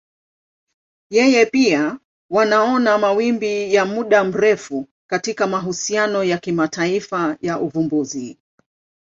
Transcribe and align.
Yeye 1.09 1.45
pia 1.45 1.99
wanaona 2.29 2.97
mawimbi 2.97 3.73
ya 3.73 3.85
muda 3.85 4.23
mrefu 4.23 4.87
katika 5.07 5.47
mahusiano 5.47 6.23
ya 6.23 6.37
kimataifa 6.37 7.37
ya 7.41 7.59
uvumbuzi. 7.59 8.37